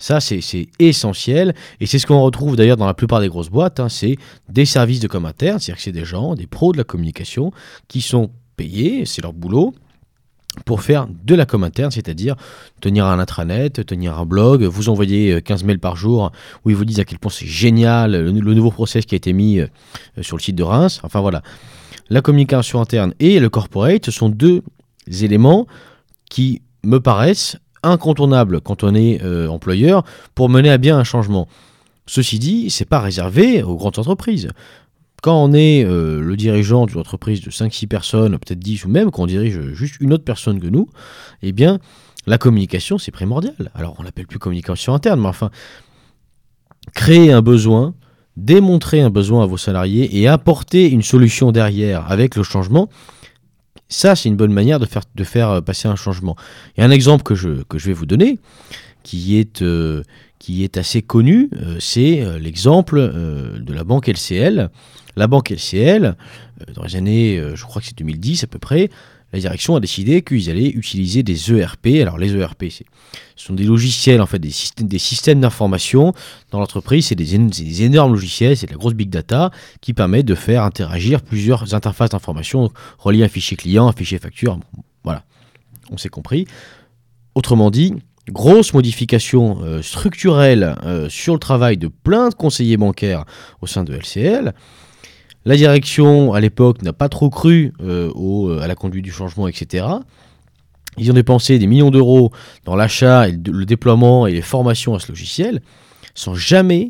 [0.04, 1.56] Ça, c'est essentiel.
[1.80, 3.80] Et c'est ce qu'on retrouve d'ailleurs dans la plupart des grosses boîtes.
[3.80, 4.18] Hein, c'est
[4.50, 7.54] des services de com interne, c'est-à-dire que c'est des gens, des pros de la communication,
[7.88, 9.74] qui sont payés, c'est leur boulot,
[10.66, 12.36] pour faire de la com interne, c'est-à-dire
[12.82, 16.34] tenir un intranet, tenir un blog, vous envoyer 15 euh, mails par jour
[16.66, 19.32] où ils vous disent à quel point c'est génial le, nouveau process qui a été
[19.32, 19.68] mis euh,
[20.20, 21.00] sur le site de Reims.
[21.04, 21.44] Enfin voilà.
[22.10, 24.63] La communication interne et le corporate, ce sont deux
[25.08, 25.66] éléments
[26.30, 30.04] qui me paraissent incontournable quand on est euh, employeur
[30.36, 31.48] pour mener à bien un changement.
[32.06, 34.50] Ceci dit, c'est pas réservé aux grandes entreprises.
[35.22, 39.10] Quand on est euh, le dirigeant d'une entreprise de 5-6 personnes, peut-être 10 ou même
[39.10, 40.89] qu'on dirige juste une autre personne que nous,
[41.41, 41.80] eh bien,
[42.26, 43.72] la communication, c'est primordial.
[43.74, 45.50] Alors, on l'appelle plus communication interne, mais enfin,
[46.93, 47.93] créer un besoin,
[48.38, 52.89] démontrer un besoin à vos salariés et apporter une solution derrière avec le changement,
[53.89, 56.36] ça, c'est une bonne manière de faire, de faire euh, passer un changement.
[56.78, 58.39] Et un exemple que je, que je vais vous donner,
[59.04, 60.04] qui est, euh,
[60.39, 64.69] qui est assez connu, euh, c'est l'exemple de la banque LCL.
[65.15, 66.15] La banque LCL,
[66.74, 68.89] dans les années, je crois que c'est 2010 à peu près,
[69.34, 71.88] la direction a décidé qu'ils allaient utiliser des ERP.
[72.02, 72.84] Alors les ERP, ce
[73.36, 76.13] sont des logiciels, en fait, des systèmes, des d'information
[76.52, 77.08] dans l'entreprise.
[77.08, 79.50] C'est des, énormes logiciels, c'est de la grosse big data
[79.82, 82.69] qui permet de faire interagir plusieurs interfaces d'information
[83.00, 84.60] reliées à un fichier client, un fichier facture.
[85.04, 85.24] Voilà,
[85.89, 86.46] on s'est compris.
[87.34, 87.96] Autrement dit,
[88.30, 93.26] grosse modification euh, structurelle euh, sur le travail de plein de conseillers bancaires
[93.62, 94.54] au sein de LCL.
[95.45, 99.47] La direction, à l'époque, n'a pas trop cru euh, euh, à la conduite du changement,
[99.47, 99.86] etc.
[100.97, 102.32] Ils ont dépensé des millions d'euros
[102.65, 105.62] dans l'achat, le déploiement et les formations à ce logiciel,
[106.15, 106.89] sans jamais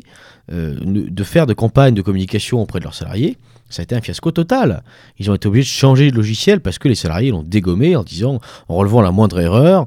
[0.52, 3.38] euh, de faire de campagne de communication auprès de leurs salariés.
[3.70, 4.84] Ça a été un fiasco total.
[5.18, 8.04] Ils ont été obligés de changer de logiciel parce que les salariés l'ont dégommé en
[8.04, 9.86] disant, en relevant la moindre erreur,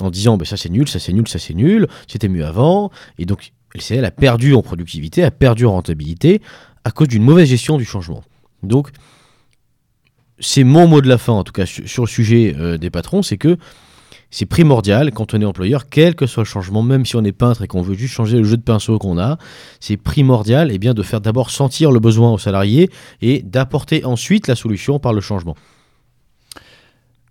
[0.00, 2.90] en disant ben ça c'est nul, ça c'est nul, ça c'est nul, c'était mieux avant.
[3.18, 6.40] Et donc LCL a perdu en productivité, a perdu en rentabilité,
[6.84, 8.22] à cause d'une mauvaise gestion du changement.
[8.62, 8.90] Donc,
[10.38, 13.22] c'est mon mot de la fin, en tout cas sur le sujet euh, des patrons,
[13.22, 13.56] c'est que
[14.30, 17.32] c'est primordial quand on est employeur, quel que soit le changement, même si on est
[17.32, 19.36] peintre et qu'on veut juste changer le jeu de pinceau qu'on a,
[19.78, 22.90] c'est primordial et eh bien, de faire d'abord sentir le besoin aux salariés
[23.20, 25.54] et d'apporter ensuite la solution par le changement.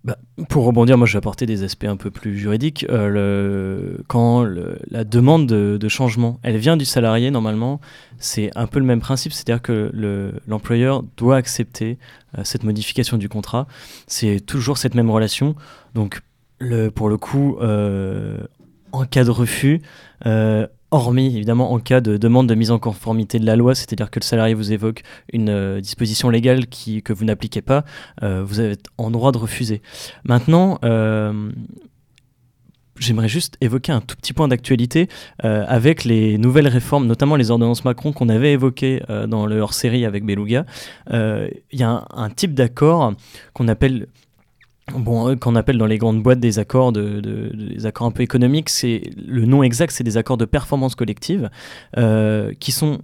[0.04, 2.84] Bah, pour rebondir, moi j'ai apporté des aspects un peu plus juridiques.
[2.90, 4.44] Euh, quand
[4.90, 7.80] la demande de, changement, elle vient du salarié, normalement,
[8.18, 9.92] c'est un peu le même principe, c'est-à-dire que
[10.48, 11.98] l'employeur doit accepter
[12.36, 13.68] euh, cette modification du contrat.
[14.08, 15.54] C'est toujours cette même relation.
[15.94, 16.20] Donc,
[16.94, 18.38] pour le coup, euh,
[18.90, 19.82] en cas de refus,
[20.92, 24.20] hormis évidemment en cas de demande de mise en conformité de la loi, c'est-à-dire que
[24.20, 25.02] le salarié vous évoque
[25.32, 27.84] une euh, disposition légale que vous n'appliquez pas,
[28.22, 29.82] euh, vous êtes en droit de refuser.
[30.24, 31.50] Maintenant, euh,
[32.98, 35.08] J'aimerais juste évoquer un tout petit point d'actualité
[35.40, 40.24] avec les nouvelles réformes, notamment les ordonnances Macron qu'on avait évoquées dans le hors-série avec
[40.24, 40.66] Beluga.
[41.10, 43.14] Il y a un type d'accord
[43.54, 44.08] qu'on appelle
[44.90, 48.22] bon, euh, qu'on appelle dans les grandes boîtes des accords, de, des accords un peu
[48.22, 51.50] économiques, c'est le nom exact, c'est des accords de performance collective,
[51.96, 53.00] euh, qui sont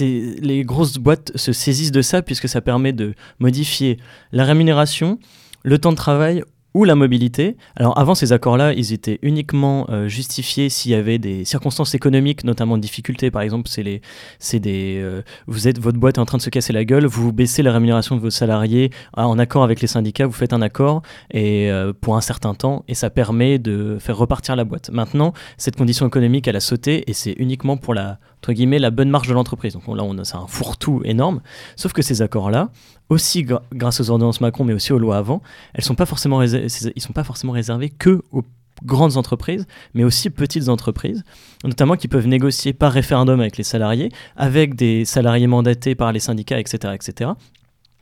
[0.00, 3.98] les grosses boîtes se saisissent de ça puisque ça permet de modifier
[4.32, 5.20] la rémunération,
[5.62, 6.42] le temps de travail
[6.76, 7.56] ou la mobilité.
[7.74, 12.44] Alors avant ces accords-là, ils étaient uniquement euh, justifiés s'il y avait des circonstances économiques,
[12.44, 13.30] notamment difficultés.
[13.30, 14.02] Par exemple, c'est les,
[14.38, 17.06] c'est des, euh, vous êtes, votre boîte est en train de se casser la gueule,
[17.06, 20.52] vous baissez la rémunération de vos salariés ah, en accord avec les syndicats, vous faites
[20.52, 24.64] un accord et euh, pour un certain temps et ça permet de faire repartir la
[24.64, 24.90] boîte.
[24.90, 28.90] Maintenant, cette condition économique, elle a sauté et c'est uniquement pour la entre guillemets, la
[28.90, 29.72] bonne marge de l'entreprise.
[29.72, 31.40] Donc là, on a, c'est un fourre-tout énorme.
[31.74, 32.70] Sauf que ces accords-là,
[33.08, 35.42] aussi grâce aux ordonnances Macron, mais aussi aux lois avant,
[35.74, 36.70] elles sont pas forcément ils
[37.02, 38.44] sont pas forcément réservés que aux
[38.84, 41.24] grandes entreprises, mais aussi petites entreprises,
[41.64, 46.20] notamment qui peuvent négocier par référendum avec les salariés, avec des salariés mandatés par les
[46.20, 47.30] syndicats, etc., etc.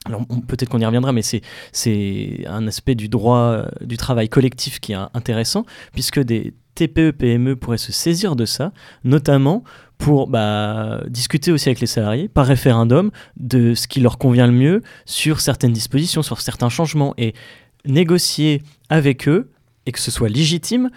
[0.06, 1.42] Alors peut-être qu'on y reviendra, mais c'est,
[1.72, 7.56] c'est un aspect du droit du travail collectif qui est intéressant, puisque des TPE, PME
[7.56, 8.72] pourraient se saisir de ça,
[9.04, 9.62] notamment
[9.98, 14.52] pour bah, discuter aussi avec les salariés par référendum de ce qui leur convient le
[14.52, 17.34] mieux sur certaines dispositions, sur certains changements et
[17.84, 19.50] négocier avec eux
[19.86, 20.90] et que ce soit légitime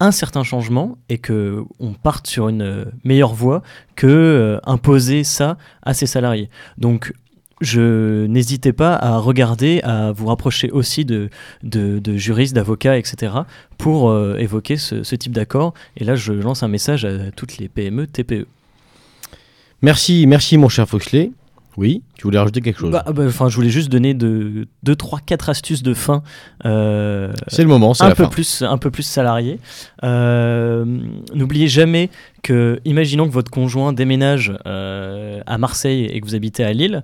[0.00, 3.62] un certain changement et que on parte sur une meilleure voie
[3.96, 6.48] que euh, imposer ça à ses salariés.
[6.78, 7.12] Donc
[7.60, 11.28] je n'hésitez pas à regarder, à vous rapprocher aussi de,
[11.62, 13.32] de, juristes, d'avocats, etc.
[13.78, 15.74] pour euh, évoquer ce, ce type d'accord.
[15.96, 18.46] Et là, je lance un message à toutes les PME, TPE.
[19.82, 21.32] Merci, merci mon cher Foxley.
[21.80, 25.20] Oui, tu voulais rajouter quelque chose bah, bah, Enfin, je voulais juste donner 2, 3,
[25.20, 26.22] 4 astuces de fin.
[26.66, 28.28] Euh, c'est le moment, c'est un la peu fin.
[28.28, 29.58] Plus, un peu plus salarié.
[30.04, 30.84] Euh,
[31.34, 32.10] n'oubliez jamais
[32.42, 37.02] que, imaginons que votre conjoint déménage euh, à Marseille et que vous habitez à Lille,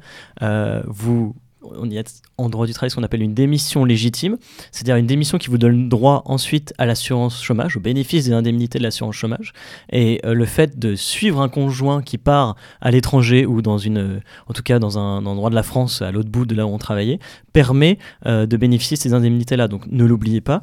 [0.87, 1.35] vous
[1.79, 2.03] on y a
[2.39, 4.37] en droit du travail ce qu'on appelle une démission légitime,
[4.71, 8.79] c'est-à-dire une démission qui vous donne droit ensuite à l'assurance chômage, au bénéfice des indemnités
[8.79, 9.53] de l'assurance chômage.
[9.91, 14.21] Et euh, le fait de suivre un conjoint qui part à l'étranger ou dans une,
[14.49, 16.71] en tout cas dans un, endroit de la France, à l'autre bout de là où
[16.71, 17.19] on travaillait,
[17.53, 19.69] permet euh, de bénéficier de ces indemnités-là.
[19.69, 20.63] Donc ne l'oubliez pas.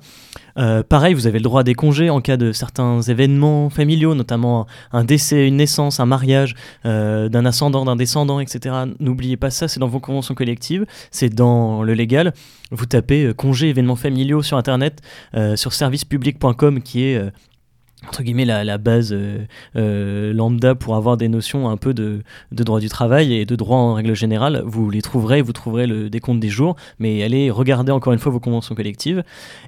[0.59, 4.13] Euh, pareil, vous avez le droit à des congés en cas de certains événements familiaux,
[4.13, 8.75] notamment un décès, une naissance, un mariage d'un ascendant, d'un descendant, etc.
[8.99, 12.33] N'oubliez pas ça, c'est dans vos conventions collectives, c'est dans le légal.
[12.71, 15.01] Vous tapez congés événements familiaux sur Internet,
[15.55, 17.21] sur servicepublic.com qui est
[18.07, 19.45] entre guillemets la, base euh,
[19.75, 23.77] euh, lambda pour avoir des notions un peu de, droit du travail et de droit
[23.77, 27.91] en règle générale, vous les trouverez, vous trouverez le décompte des jours, mais allez regarder
[27.91, 29.23] encore une fois vos conventions collectives.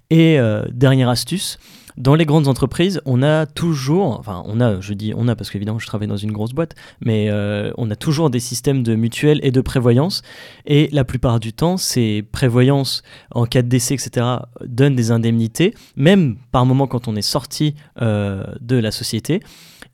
[0.09, 1.57] Et euh, dernière astuce,
[1.97, 5.49] dans les grandes entreprises, on a toujours, enfin on a, je dis on a parce
[5.49, 8.95] qu'évidemment je travaille dans une grosse boîte, mais euh, on a toujours des systèmes de
[8.95, 10.21] mutuelle et de prévoyance.
[10.65, 14.25] Et la plupart du temps, ces prévoyances en cas de décès, etc.,
[14.65, 19.41] donnent des indemnités, même par moment quand on est sorti euh, de la société.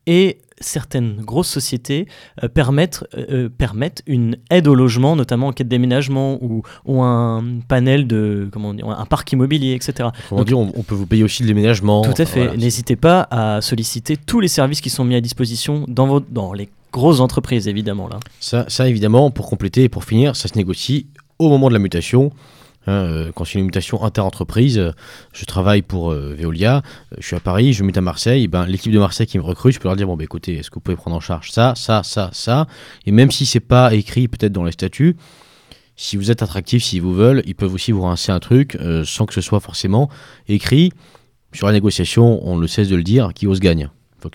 [0.07, 2.07] Et certaines grosses sociétés
[2.43, 6.63] euh, permettent, euh, euh, permettent une aide au logement, notamment en cas de déménagement ou,
[6.85, 10.09] ou un panel de, comment dire, un parc immobilier, etc.
[10.31, 12.03] on, on, peut vous payer aussi le déménagement.
[12.03, 12.55] Tout à fait.
[12.57, 16.53] N'hésitez pas à solliciter tous les services qui sont mis à disposition dans, vos, dans
[16.53, 18.07] les grosses entreprises, évidemment.
[18.07, 18.19] Là.
[18.39, 21.07] Ça, ça, évidemment, pour compléter et pour finir, ça se négocie
[21.39, 22.31] au moment de la mutation.
[22.87, 24.91] Hein, euh, quand c'est une mutation inter-entreprise, euh,
[25.33, 26.81] je travaille pour euh, Veolia,
[27.19, 29.75] je suis à Paris, je mute à Marseille, ben, l'équipe de Marseille qui me recrute,
[29.75, 31.73] je peux leur dire bon, bah, écoutez, est-ce que vous pouvez prendre en charge ça,
[31.75, 32.65] ça, ça, ça?
[33.05, 35.15] Et même si c'est pas écrit peut-être dans les statuts,
[35.95, 39.27] si vous êtes attractif, s'ils vous veulent, ils peuvent aussi vous rincer un truc sans
[39.27, 40.09] que ce soit forcément
[40.47, 40.91] écrit.
[41.53, 43.89] Sur la négociation, on ne cesse de le dire, qui ose gagne.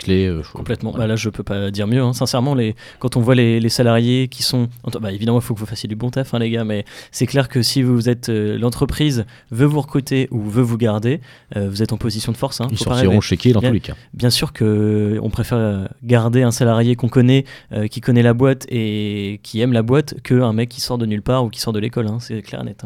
[0.09, 0.91] Euh, Complètement.
[0.91, 2.01] Bah là, je peux pas dire mieux.
[2.01, 2.13] Hein.
[2.13, 2.75] Sincèrement, les...
[2.99, 4.69] quand on voit les, salariés qui sont.
[4.99, 7.25] Bah, évidemment, il faut que vous fassiez du bon taf, hein, les gars, mais c'est
[7.25, 8.29] clair que si vous êtes.
[8.29, 11.21] Euh, l'entreprise veut vous recruter ou veut vous garder,
[11.55, 12.61] euh, vous êtes en position de force.
[12.61, 13.95] Hein, Ils sortiront chéqués dans tous les cas.
[14.13, 17.45] Bien sûr qu'on préfère garder un salarié qu'on connaît,
[17.91, 21.21] qui connaît la boîte et qui aime la boîte, qu'un mec qui sort de nulle
[21.21, 22.07] part ou qui sort de l'école.
[22.19, 22.83] C'est clair net.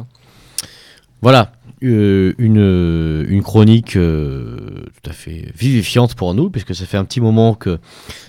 [1.21, 1.51] Voilà,
[1.83, 6.97] euh, une, euh, une chronique euh, tout à fait vivifiante pour nous, puisque ça fait
[6.97, 7.79] un petit moment que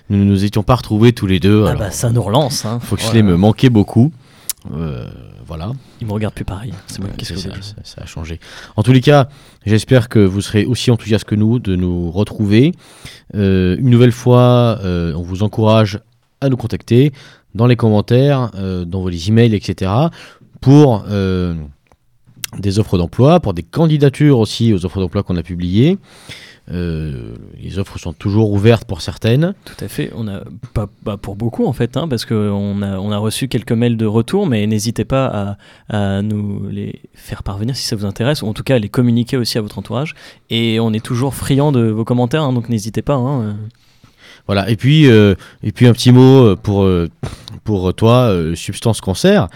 [0.09, 1.67] nous ne nous étions pas retrouvés tous les deux.
[1.67, 2.65] Ah bah ça nous relance.
[2.65, 2.81] Hein.
[2.81, 4.11] Foxley me manquait beaucoup.
[5.47, 5.73] voilà.
[6.01, 6.73] Il me regarde plus pareil.
[6.87, 7.35] C'est moi qui ça,
[7.83, 8.41] ça, a changé.
[8.77, 9.29] En tous les cas,
[9.67, 12.73] j'espère que vous serez aussi enthousiastes que nous de nous retrouver.
[13.35, 16.01] une nouvelle fois, on vous encourage
[16.41, 17.13] à nous contacter
[17.55, 18.51] dans les commentaires,
[18.87, 19.91] dans vos emails, etc.
[20.63, 21.05] pour
[22.59, 25.99] des offres d'emploi, pour des candidatures aussi aux offres d'emploi qu'on a publiées.
[26.71, 29.55] Euh, les offres sont toujours ouvertes pour certaines.
[29.65, 30.13] Tout à fait.
[30.15, 30.43] On a
[30.75, 34.07] pas, pour beaucoup en fait, hein, parce qu'on a, on a reçu quelques mails de
[34.07, 35.57] retour, mais n'hésitez pas à,
[35.89, 38.89] à, nous les faire parvenir si ça vous intéresse, ou en tout cas à les
[38.89, 40.15] communiquer aussi à votre entourage.
[40.51, 43.15] Et on est toujours friand de vos commentaires, hein, donc n'hésitez pas.
[43.15, 43.57] Hein.
[44.47, 44.71] Voilà.
[44.71, 45.35] Et puis, euh,
[45.65, 47.09] et puis un petit mot pour, euh,
[47.65, 49.49] pour toi, Substance Cancer.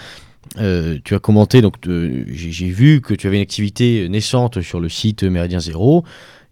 [0.59, 4.88] Euh, tu as commenté, donc j'ai vu que tu avais une activité naissante sur le
[4.88, 6.05] site Méridien Zéro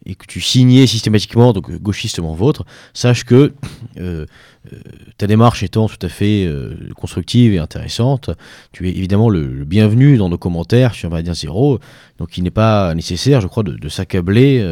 [0.07, 3.55] et que tu signais systématiquement, donc gauchistement vôtre, sache que
[3.97, 4.27] euh,
[4.71, 4.79] euh,
[5.17, 6.47] ta démarche étant tout à fait
[6.95, 8.29] constructive et intéressante,
[8.73, 11.79] tu es évidemment le, bienvenu dans nos commentaires sur Méridien Zéro,
[12.19, 14.62] donc il n'est pas nécessaire, je crois, de, s'accabler,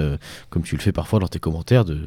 [0.50, 2.06] comme tu le fais parfois dans tes commentaires, de,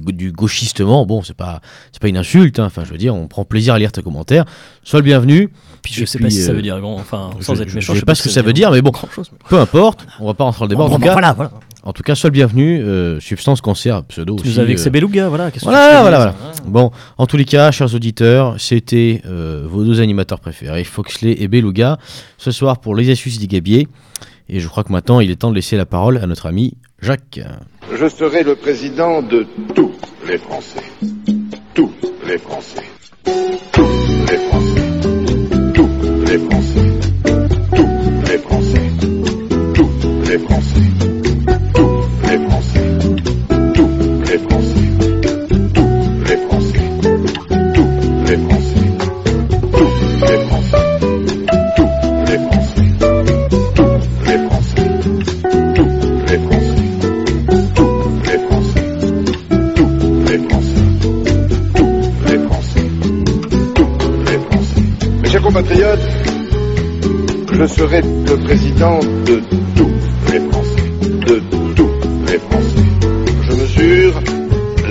[0.00, 1.60] du gauchistement, bon, c'est pas,
[2.00, 2.66] pas une insulte, hein.
[2.66, 4.44] enfin, je veux dire, on prend plaisir à lire tes commentaires.
[4.82, 5.50] Sois le bienvenu.
[5.84, 7.92] Puis je sais pas si ça veut dire, enfin, sans être méchant.
[7.92, 8.92] Je sais pas ce que ça veut dire, mais bon,
[9.48, 10.84] peu importe, on va pas rentrer dans le débat.
[10.84, 11.50] en, tout cas, voilà, voilà.
[11.82, 12.82] en tout cas, sois le bienvenu.
[12.82, 14.36] Euh, substance cancer, pseudo.
[14.42, 15.50] Tu nous avec ces belugas, voilà.
[15.62, 16.34] Voilà, voilà, voilà.
[16.64, 21.48] Bon, en tous les cas, chers auditeurs, c'était euh, vos deux animateurs préférés, Foxley et
[21.48, 21.98] Beluga,
[22.38, 23.86] ce soir pour les astuces Gabier.
[24.48, 26.74] Et je crois que maintenant, il est temps de laisser la parole à notre ami
[27.02, 27.40] Jacques.
[27.92, 29.92] Je serai le président de tous
[30.26, 30.82] les Français.
[31.74, 31.92] Tous
[32.26, 32.82] les Français.
[36.34, 36.80] Les Français.
[37.74, 38.90] Tous les Français.
[39.74, 41.13] Tous les Français.
[67.54, 69.40] Je serai le président de
[69.76, 69.90] tous
[70.32, 70.82] les Français.
[71.26, 71.42] De
[71.74, 71.90] tous
[72.26, 72.84] les Français.
[73.42, 74.20] Je mesure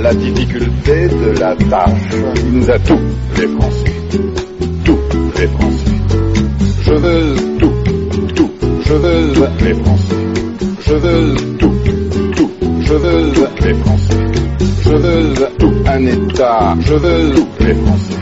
[0.01, 2.99] la difficulté de la tâche qui nous a tous
[3.37, 3.93] les Français.
[4.85, 4.99] Tous
[5.39, 5.91] les Français.
[6.83, 7.73] Je veux tout,
[8.35, 8.51] tout.
[8.85, 9.33] Je veux
[9.65, 10.15] les Français.
[10.85, 11.73] Je veux tout,
[12.35, 12.51] tout.
[12.81, 13.31] Je veux
[13.65, 14.17] les Français.
[14.83, 16.75] Je veux tout un État.
[16.79, 18.19] Je veux tous les Français.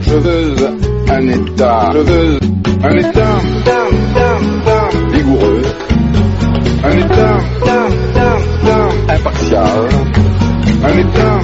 [0.00, 1.90] Je veux un État.
[1.92, 2.38] Je
[2.82, 3.40] un État
[5.12, 5.62] vigoureux.
[6.84, 7.38] Un État
[9.08, 9.88] impartial.
[10.82, 11.38] Un État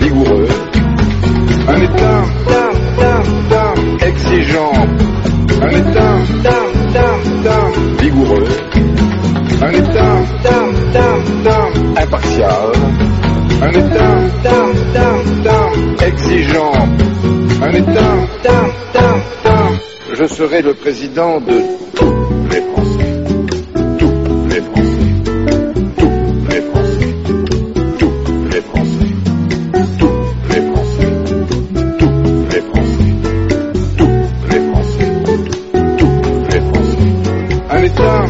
[0.00, 0.48] vigoureux.
[1.68, 2.24] Un État
[4.06, 4.72] exigeant.
[5.62, 6.12] Un État
[8.00, 8.48] vigoureux.
[9.60, 10.14] Un État
[11.96, 12.72] impartial.
[13.60, 14.18] Un État
[16.06, 17.37] exigeant.
[17.60, 18.28] Un État
[20.18, 21.62] je serai le président de
[21.94, 22.12] tous
[22.50, 23.22] les Français.
[23.98, 25.12] Tous les Français.
[25.96, 26.10] Tous
[26.50, 27.14] les Français.
[28.00, 28.14] Tous
[28.50, 29.12] les Français.
[30.00, 30.12] Tous
[30.50, 31.12] les Français.
[31.98, 33.12] Tous les Français.
[33.96, 34.10] Tous
[34.50, 35.10] les Français.
[35.98, 36.18] Tous
[36.50, 37.12] les Français.
[37.70, 38.24] Un État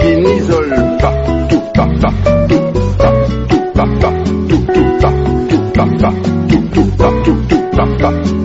[0.00, 1.14] qui n'isole pas.
[1.48, 2.12] Tout par pas.
[2.48, 2.62] Tout
[2.96, 3.14] par
[3.48, 4.12] tout par pas.
[4.48, 5.14] Tout tout par
[5.48, 6.12] tout par pas.
[6.48, 8.37] Tout tout par tout tout par pas.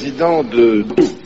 [0.00, 1.19] Président de.